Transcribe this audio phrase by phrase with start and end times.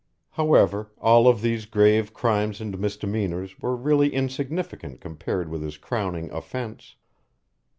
[0.31, 6.31] However, all of these grave crimes and misdemeanors were really insignificant compared with his crowning
[6.31, 6.95] offense.